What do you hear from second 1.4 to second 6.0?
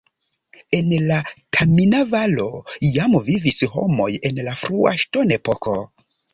Tamina-Valo jam vivis homoj en la frua ŝtonepoko.